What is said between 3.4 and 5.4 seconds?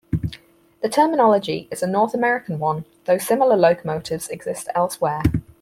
locomotives exist elsewhere.